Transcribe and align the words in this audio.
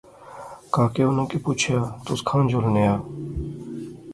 کاکے 0.73 1.01
اُناں 1.07 1.27
کی 1.29 1.37
پُچھیا 1.43 1.79
تس 2.05 2.19
کھان 2.27 2.43
جلنے 2.49 2.83
آ 2.93 2.95